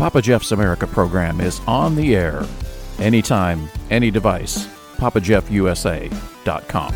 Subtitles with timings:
[0.00, 2.42] Papa Jeff's America program is on the air
[3.00, 4.66] anytime, any device.
[4.96, 6.94] PapaJeffUSA.com.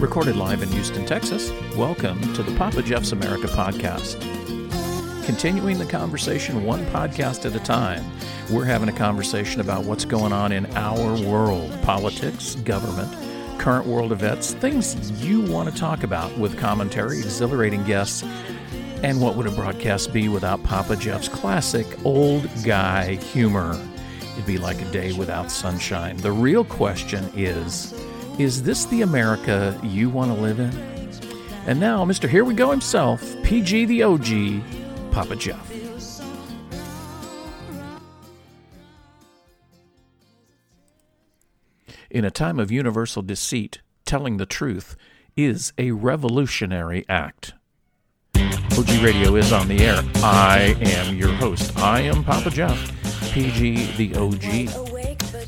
[0.00, 4.35] Recorded live in Houston, Texas, welcome to the Papa Jeff's America podcast.
[5.26, 8.04] Continuing the conversation one podcast at a time,
[8.48, 13.12] we're having a conversation about what's going on in our world politics, government,
[13.58, 18.22] current world events, things you want to talk about with commentary, exhilarating guests,
[19.02, 23.76] and what would a broadcast be without Papa Jeff's classic old guy humor?
[24.34, 26.18] It'd be like a day without sunshine.
[26.18, 28.00] The real question is
[28.38, 30.70] is this the America you want to live in?
[31.66, 32.28] And now, Mr.
[32.28, 34.62] Here We Go himself, PG the OG,
[35.16, 35.72] Papa Jeff.
[42.10, 44.94] In a time of universal deceit, telling the truth
[45.34, 47.54] is a revolutionary act.
[48.36, 50.02] OG Radio is on the air.
[50.16, 51.74] I am your host.
[51.78, 54.85] I am Papa Jeff, PG the OG.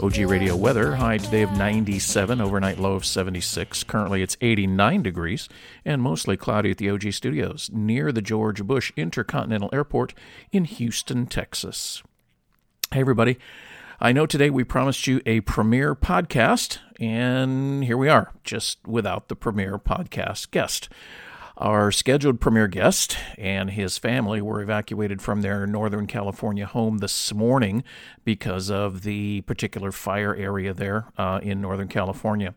[0.00, 3.82] OG Radio weather high today of 97, overnight low of 76.
[3.82, 5.48] Currently it's 89 degrees
[5.84, 10.14] and mostly cloudy at the OG studios near the George Bush Intercontinental Airport
[10.52, 12.02] in Houston, Texas.
[12.92, 13.38] Hey, everybody.
[14.00, 19.28] I know today we promised you a premiere podcast, and here we are, just without
[19.28, 20.88] the premiere podcast guest.
[21.60, 27.34] Our scheduled premier guest and his family were evacuated from their Northern California home this
[27.34, 27.82] morning
[28.24, 32.54] because of the particular fire area there uh, in Northern California.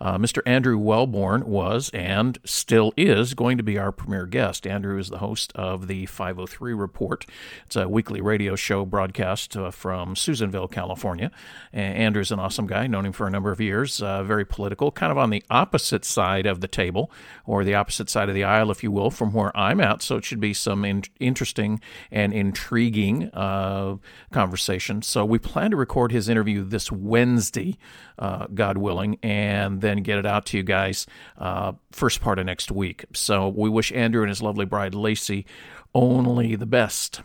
[0.00, 0.40] Uh, Mr.
[0.46, 4.66] Andrew Wellborn was and still is going to be our premier guest.
[4.66, 7.26] Andrew is the host of the 503 Report.
[7.66, 11.30] It's a weekly radio show broadcast uh, from Susanville, California.
[11.72, 14.90] And Andrew's an awesome guy, known him for a number of years, uh, very political,
[14.90, 17.12] kind of on the opposite side of the table
[17.46, 20.02] or the opposite side of the aisle, if you will, from where I'm at.
[20.02, 21.80] So it should be some in- interesting
[22.10, 23.96] and intriguing uh,
[24.32, 25.02] conversation.
[25.02, 27.76] So we plan to record his interview this Wednesday,
[28.18, 31.06] uh, God willing, and then get it out to you guys
[31.38, 33.04] uh, first part of next week.
[33.12, 35.46] So we wish Andrew and his lovely bride Lacey
[35.94, 37.22] only the best.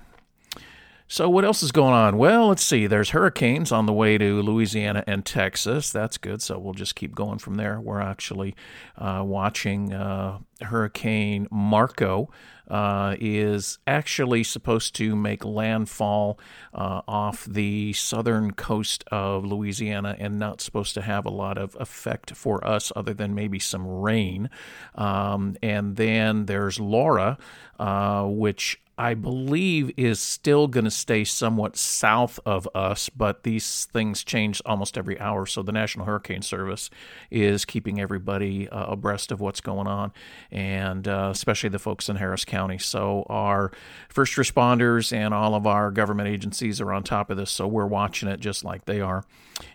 [1.07, 2.17] So, what else is going on?
[2.17, 2.87] Well, let's see.
[2.87, 5.91] There's hurricanes on the way to Louisiana and Texas.
[5.91, 6.41] That's good.
[6.41, 7.79] So, we'll just keep going from there.
[7.79, 8.55] We're actually
[8.97, 12.29] uh, watching uh, Hurricane Marco.
[12.67, 16.39] Uh, is actually supposed to make landfall
[16.73, 21.77] uh, off the southern coast of Louisiana and not supposed to have a lot of
[21.79, 24.49] effect for us other than maybe some rain.
[24.95, 27.37] Um, and then there's Laura,
[27.77, 33.85] uh, which I believe is still going to stay somewhat south of us, but these
[33.85, 35.45] things change almost every hour.
[35.45, 36.89] So the National Hurricane Service
[37.29, 40.13] is keeping everybody uh, abreast of what's going on,
[40.51, 42.77] and uh, especially the folks in Harris County.
[42.77, 43.71] So our
[44.09, 47.51] first responders and all of our government agencies are on top of this.
[47.51, 49.23] So we're watching it just like they are,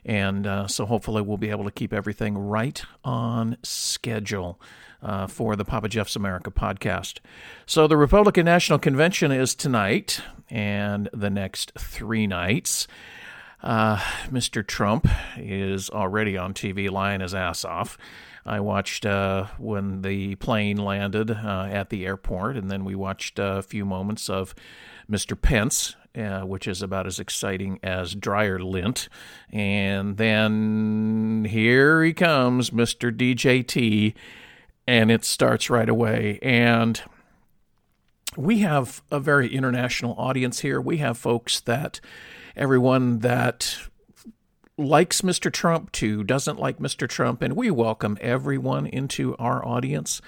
[0.05, 4.61] and uh, so hopefully we'll be able to keep everything right on schedule
[5.03, 7.19] uh, for the Papa Jeff's America podcast.
[7.67, 12.87] So, the Republican National Convention is tonight and the next three nights.
[13.63, 13.97] Uh,
[14.29, 14.67] Mr.
[14.67, 15.07] Trump
[15.37, 17.99] is already on TV lying his ass off.
[18.47, 23.39] I watched uh, when the plane landed uh, at the airport, and then we watched
[23.39, 24.55] a few moments of
[25.11, 25.41] Mr.
[25.41, 29.09] Pence, uh, which is about as exciting as dryer lint.
[29.53, 33.15] And then here he comes, Mr.
[33.15, 34.15] DJT,
[34.87, 36.39] and it starts right away.
[36.41, 37.03] And
[38.37, 40.81] we have a very international audience here.
[40.81, 42.01] We have folks that
[42.57, 43.79] everyone that
[44.81, 45.53] likes Mr.
[45.53, 47.09] Trump to doesn't like Mr.
[47.09, 50.21] Trump, and we welcome everyone into our audience.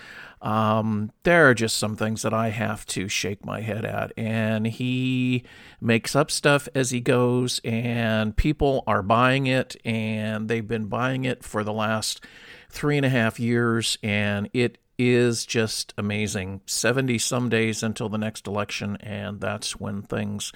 [0.43, 4.67] Um, there are just some things that I have to shake my head at, and
[4.67, 5.45] he
[5.81, 11.25] makes up stuff as he goes, and people are buying it, and they've been buying
[11.25, 12.25] it for the last
[12.69, 14.79] three and a half years, and it
[15.11, 16.61] is just amazing.
[16.67, 20.53] 70 some days until the next election, and that's when things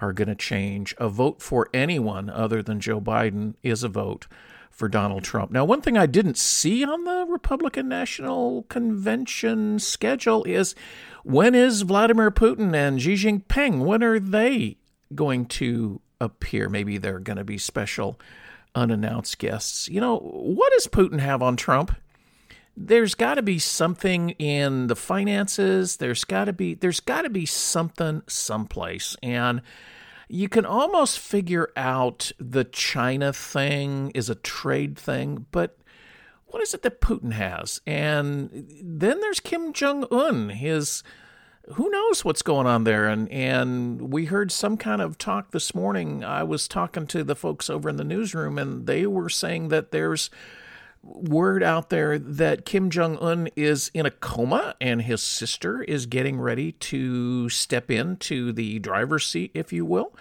[0.00, 0.94] are going to change.
[0.98, 4.26] A vote for anyone other than Joe Biden is a vote
[4.70, 5.50] for Donald Trump.
[5.50, 10.74] Now, one thing I didn't see on the Republican National Convention schedule is
[11.24, 13.80] when is Vladimir Putin and Xi Jinping?
[13.84, 14.78] When are they
[15.14, 16.68] going to appear?
[16.68, 18.20] Maybe they're going to be special
[18.74, 19.88] unannounced guests.
[19.88, 21.96] You know, what does Putin have on Trump?
[22.80, 25.96] There's got to be something in the finances.
[25.96, 29.62] There's got to be there's got to be something someplace, and
[30.28, 35.78] you can almost figure out the China thing is a trade thing, but
[36.46, 37.80] what is it that Putin has?
[37.86, 41.02] And then there's Kim Jong Un, his
[41.74, 45.74] who knows what's going on there and and we heard some kind of talk this
[45.74, 49.68] morning i was talking to the folks over in the newsroom and they were saying
[49.68, 50.30] that there's
[51.02, 56.40] word out there that kim jong-un is in a coma and his sister is getting
[56.40, 60.12] ready to step into the driver's seat if you will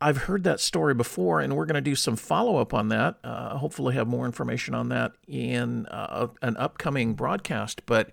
[0.00, 3.16] I've heard that story before, and we're going to do some follow up on that.
[3.24, 7.82] Uh, hopefully, have more information on that in uh, an upcoming broadcast.
[7.84, 8.12] But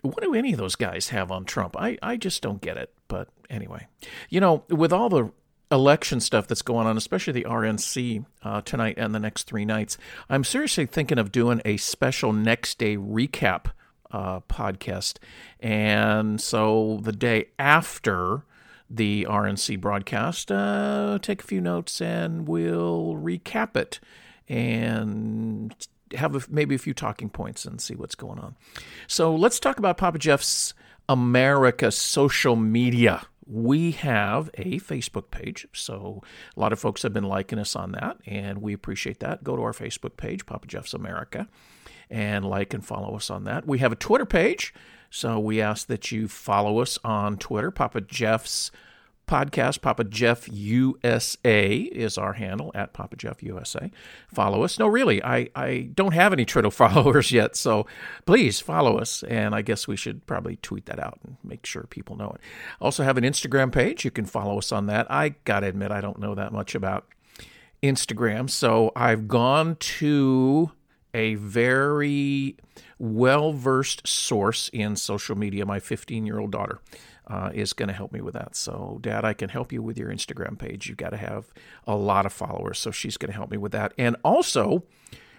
[0.00, 1.76] what do any of those guys have on Trump?
[1.78, 2.94] I, I just don't get it.
[3.08, 3.88] But anyway,
[4.30, 5.32] you know, with all the
[5.70, 9.98] election stuff that's going on, especially the RNC uh, tonight and the next three nights,
[10.28, 13.66] I'm seriously thinking of doing a special next day recap
[14.10, 15.18] uh, podcast.
[15.60, 18.44] And so the day after
[18.88, 23.98] the RNC broadcast, uh, take a few notes and we'll recap it
[24.48, 25.74] and
[26.14, 28.54] have a, maybe a few talking points and see what's going on.
[29.08, 30.72] So let's talk about Papa Jeff's
[31.08, 33.26] America social media.
[33.46, 36.22] We have a Facebook page, so
[36.56, 39.44] a lot of folks have been liking us on that, and we appreciate that.
[39.44, 41.46] Go to our Facebook page, Papa Jeff's America,
[42.10, 43.66] and like and follow us on that.
[43.66, 44.74] We have a Twitter page,
[45.10, 48.72] so we ask that you follow us on Twitter, Papa Jeff's
[49.26, 49.80] podcast.
[49.80, 53.90] Papa Jeff USA is our handle at Papa Jeff USA.
[54.28, 54.78] Follow us.
[54.78, 57.86] No, really, I, I don't have any Twitter followers yet, so
[58.24, 59.22] please follow us.
[59.24, 62.40] And I guess we should probably tweet that out and make sure people know it.
[62.80, 64.04] Also have an Instagram page.
[64.04, 65.10] You can follow us on that.
[65.10, 67.06] I gotta admit, I don't know that much about
[67.82, 70.72] Instagram, so I've gone to
[71.16, 72.56] a very
[72.98, 76.78] well versed source in social media, my 15 year old daughter
[77.26, 78.54] uh, is going to help me with that.
[78.54, 80.88] So, Dad, I can help you with your Instagram page.
[80.88, 81.46] You've got to have
[81.86, 82.78] a lot of followers.
[82.78, 83.94] So, she's going to help me with that.
[83.98, 84.84] And also,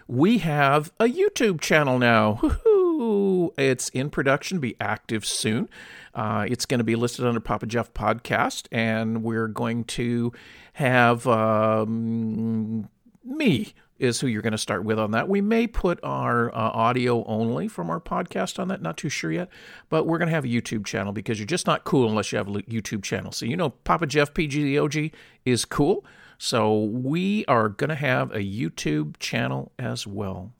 [0.06, 2.40] we have a YouTube channel now.
[2.42, 3.54] Woo-hoo!
[3.56, 5.68] It's in production, be active soon.
[6.14, 10.32] Uh, it's going to be listed under Papa Jeff Podcast, and we're going to
[10.72, 12.88] have um,
[13.24, 15.28] me is who you're going to start with on that.
[15.28, 19.32] We may put our uh, audio only from our podcast on that, not too sure
[19.32, 19.48] yet,
[19.88, 22.38] but we're going to have a YouTube channel because you're just not cool unless you
[22.38, 23.32] have a YouTube channel.
[23.32, 25.12] So, you know, Papa Jeff PGOG
[25.44, 26.04] is cool.
[26.38, 30.52] So, we are going to have a YouTube channel as well.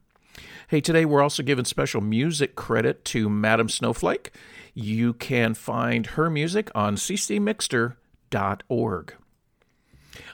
[0.69, 4.33] Hey, today we're also giving special music credit to Madam Snowflake.
[4.75, 9.15] You can find her music on ccmixter.org.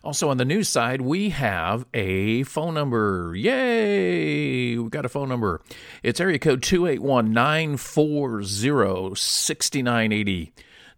[0.03, 3.35] Also, on the news side, we have a phone number.
[3.37, 4.77] Yay!
[4.79, 5.61] We've got a phone number.
[6.03, 10.53] It's area code 281 940 6980.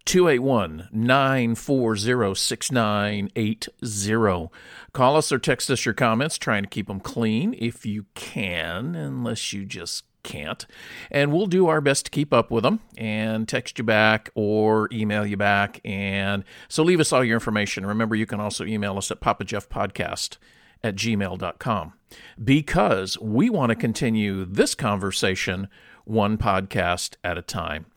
[0.07, 4.49] 281 940 6980.
[4.93, 8.95] Call us or text us your comments, trying to keep them clean if you can,
[8.95, 10.65] unless you just can't.
[11.11, 14.87] And we'll do our best to keep up with them and text you back or
[14.93, 15.81] email you back.
[15.83, 17.85] And so leave us all your information.
[17.85, 20.37] Remember, you can also email us at papajeffpodcast
[20.83, 21.93] at gmail.com
[22.41, 25.67] because we want to continue this conversation
[26.05, 27.87] one podcast at a time.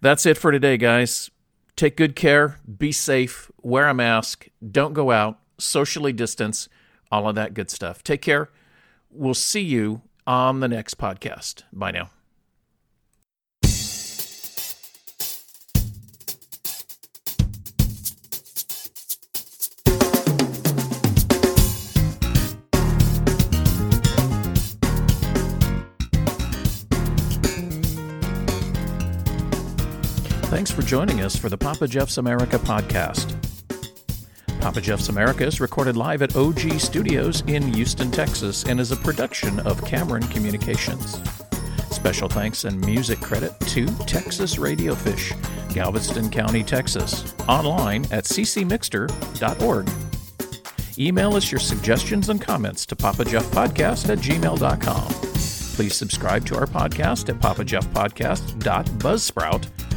[0.00, 1.30] That's it for today, guys.
[1.78, 6.68] Take good care, be safe, wear a mask, don't go out, socially distance,
[7.12, 8.02] all of that good stuff.
[8.02, 8.50] Take care.
[9.12, 11.62] We'll see you on the next podcast.
[11.72, 12.10] Bye now.
[30.58, 33.32] Thanks for joining us for the Papa Jeff's America podcast.
[34.60, 38.96] Papa Jeff's America is recorded live at OG Studios in Houston, Texas, and is a
[38.96, 41.20] production of Cameron Communications.
[41.92, 45.32] Special thanks and music credit to Texas Radio Fish,
[45.72, 49.88] Galveston County, Texas, online at ccmixter.org.
[50.98, 55.06] Email us your suggestions and comments to papajeffpodcast at gmail.com.
[55.76, 59.87] Please subscribe to our podcast at papajeffpodcast.buzzsprout.com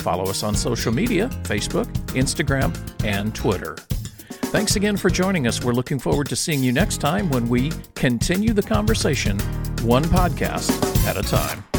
[0.00, 3.76] Follow us on social media Facebook, Instagram, and Twitter.
[4.50, 5.62] Thanks again for joining us.
[5.62, 9.38] We're looking forward to seeing you next time when we continue the conversation
[9.82, 10.70] one podcast
[11.06, 11.69] at a time.